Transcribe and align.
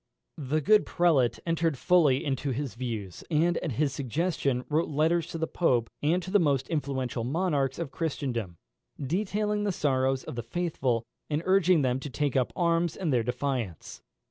The 0.39 0.61
good 0.61 0.87
prelate 0.87 1.37
entered 1.45 1.77
fully 1.77 2.25
into 2.25 2.49
his 2.49 2.73
views, 2.73 3.23
and, 3.29 3.59
at 3.59 3.73
his 3.73 3.93
suggestion, 3.93 4.65
wrote 4.67 4.89
letters 4.89 5.27
to 5.27 5.37
the 5.37 5.45
Pope, 5.45 5.91
and 6.01 6.23
to 6.23 6.31
the 6.31 6.39
most 6.39 6.67
influential 6.69 7.23
monarchs 7.23 7.77
of 7.77 7.91
Christendom, 7.91 8.57
detailing 8.99 9.63
the 9.63 9.71
sorrows 9.71 10.23
of 10.23 10.33
the 10.35 10.41
faithful, 10.41 11.05
and 11.29 11.43
urging 11.45 11.83
them 11.83 11.99
to 11.99 12.09
take 12.09 12.35
up 12.35 12.51
arms 12.55 12.95
in 12.95 13.11
their 13.11 13.21
defence. 13.21 14.01